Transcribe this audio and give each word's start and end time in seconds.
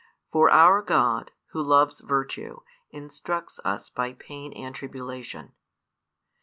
For 0.31 0.49
our 0.49 0.81
God, 0.81 1.31
Who 1.51 1.61
loves 1.61 1.99
virtue, 1.99 2.61
instructs 2.89 3.59
us 3.63 3.91
by 3.91 4.13
pain 4.13 4.51
and 4.53 4.73
tribulation. 4.73 5.53